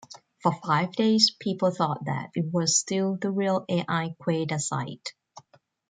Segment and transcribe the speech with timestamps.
[0.41, 5.13] For five days, people thought that it was still the real Al Qaeda site.